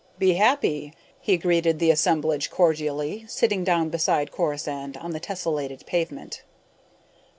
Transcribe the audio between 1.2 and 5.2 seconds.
greeted the assemblage cordially, sitting down beside Corisande on the